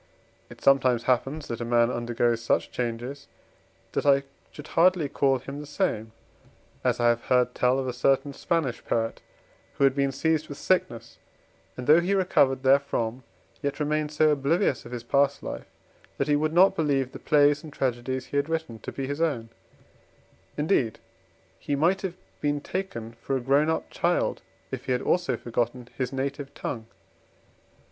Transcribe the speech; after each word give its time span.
It 0.49 0.61
sometimes 0.61 1.03
happens, 1.03 1.47
that 1.47 1.61
a 1.61 1.63
man 1.63 1.91
undergoes 1.91 2.41
such 2.41 2.71
changes, 2.71 3.27
that 3.91 4.03
I 4.03 4.23
should 4.49 4.69
hardly 4.69 5.07
call 5.07 5.37
him 5.37 5.59
the 5.59 5.67
same. 5.67 6.11
As 6.83 6.99
I 6.99 7.09
have 7.09 7.25
heard 7.25 7.53
tell 7.53 7.77
of 7.77 7.87
a 7.87 7.93
certain 7.93 8.33
Spanish 8.33 8.83
poet, 8.83 9.21
who 9.75 9.83
had 9.83 9.93
been 9.93 10.11
seized 10.11 10.49
with 10.49 10.57
sickness, 10.57 11.19
and 11.77 11.85
though 11.85 11.99
he 11.99 12.15
recovered 12.15 12.63
therefrom 12.63 13.23
yet 13.61 13.79
remained 13.79 14.11
so 14.11 14.31
oblivious 14.31 14.85
of 14.87 14.91
his 14.91 15.03
past 15.03 15.43
life, 15.43 15.67
that 16.17 16.27
he 16.27 16.35
would 16.35 16.51
not 16.51 16.75
believe 16.75 17.11
the 17.11 17.19
plays 17.19 17.63
and 17.63 17.71
tragedies 17.71 18.25
he 18.25 18.37
had 18.37 18.49
written 18.49 18.79
to 18.79 18.91
be 18.91 19.05
his 19.05 19.21
own: 19.21 19.49
indeed, 20.57 20.97
he 21.59 21.75
might 21.75 22.01
have 22.01 22.15
been 22.41 22.59
taken 22.59 23.11
for 23.21 23.37
a 23.37 23.39
grown 23.39 23.69
up 23.69 23.87
child, 23.91 24.41
if 24.71 24.85
he 24.85 24.93
had 24.93 25.01
also 25.03 25.37
forgotten 25.37 25.87
his 25.95 26.11
native 26.11 26.51
tongue. 26.55 26.87